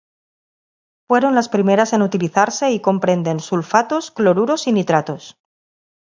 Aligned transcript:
Fueron 1.07 1.35
las 1.35 1.47
primeras 1.47 1.93
en 1.93 2.01
utilizarse 2.01 2.71
y 2.71 2.79
comprenden 2.79 3.39
sulfatos, 3.39 4.09
cloruros 4.09 4.65
y 4.65 4.71
nitratos. 4.71 5.37